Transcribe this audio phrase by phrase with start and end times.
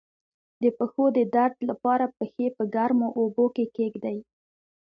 [0.63, 4.17] د پښو د درد لپاره پښې په ګرمو اوبو کې کیږدئ